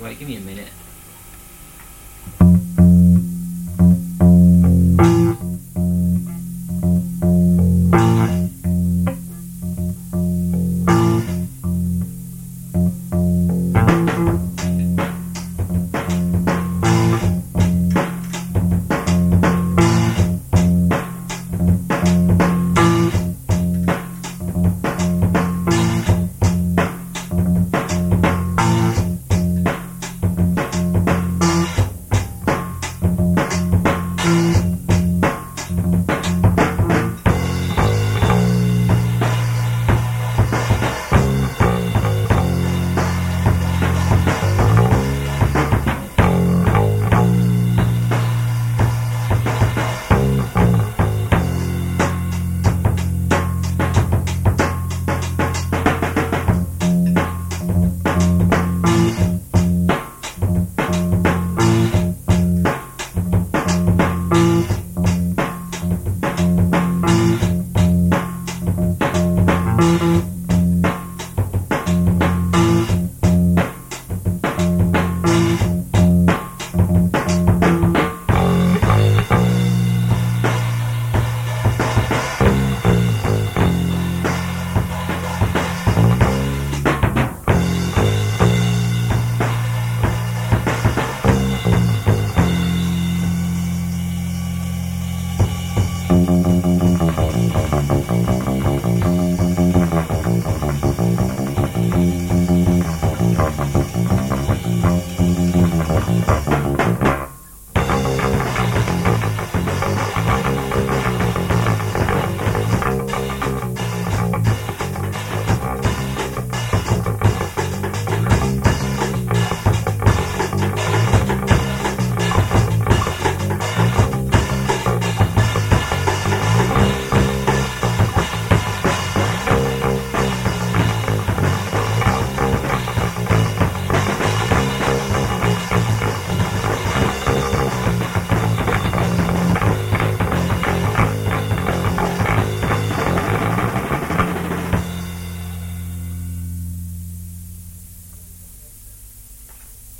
Wait, 0.00 0.16
give 0.16 0.28
me 0.28 0.36
a 0.36 0.40
minute. 0.40 0.68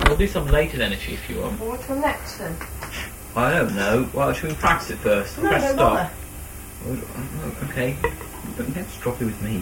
We'll 0.09 0.17
do 0.17 0.27
some 0.27 0.47
later 0.47 0.77
then 0.77 0.91
if 0.91 1.07
you, 1.07 1.13
if 1.13 1.29
you 1.29 1.39
want. 1.39 1.59
Well, 1.59 1.69
what's 1.69 1.87
on 1.87 2.01
next 2.01 2.39
then? 2.39 2.57
I 3.35 3.51
don't 3.51 3.75
know. 3.75 4.09
Well, 4.11 4.33
should 4.33 4.49
we 4.49 4.55
practice 4.55 4.89
it 4.89 4.97
first? 4.97 5.37
No, 5.37 5.49
Press 5.49 5.61
don't 5.65 5.73
stop. 5.75 5.93
bother. 5.93 6.11
Oh, 6.87 7.65
Okay. 7.69 7.95
Don't 8.57 8.73
get 8.73 8.87
stroppy 8.87 9.19
with 9.27 9.39
me. 9.43 9.57